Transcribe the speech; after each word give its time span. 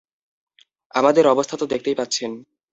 আমাদের 0.93 1.25
অবস্থা 1.27 1.55
তো 1.57 1.65
দেখতেই 1.67 1.95
পাচ্ছেন। 1.95 2.31